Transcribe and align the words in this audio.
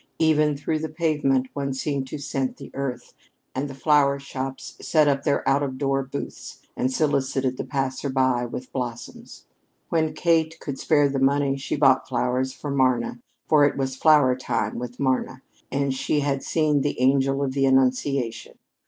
Even 0.17 0.57
through 0.57 0.79
the 0.79 0.89
pavement 0.89 1.47
one 1.53 1.75
seemed 1.75 2.07
to 2.07 2.17
scent 2.17 2.57
the 2.57 2.71
earth; 2.73 3.13
and 3.53 3.69
the 3.69 3.75
flower 3.75 4.17
shops 4.17 4.75
set 4.81 5.07
up 5.07 5.21
their 5.21 5.47
out 5.47 5.61
of 5.61 5.77
door 5.77 6.01
booths 6.01 6.59
and 6.75 6.91
solicited 6.91 7.55
the 7.55 7.63
passer 7.63 8.09
by 8.09 8.43
with 8.43 8.71
blossoms. 8.73 9.45
When 9.89 10.15
Kate 10.15 10.57
could 10.59 10.79
spare 10.79 11.07
the 11.07 11.19
money, 11.19 11.55
she 11.55 11.75
bought 11.75 12.07
flowers 12.07 12.51
for 12.51 12.71
Marna 12.71 13.19
for 13.47 13.63
it 13.63 13.77
was 13.77 13.95
flower 13.95 14.35
time 14.35 14.79
with 14.79 14.99
Marna, 14.99 15.43
and 15.71 15.93
she 15.93 16.21
had 16.21 16.41
seen 16.41 16.81
the 16.81 16.99
Angel 16.99 17.43
of 17.43 17.53
the 17.53 17.67
Annunciation. 17.67 18.57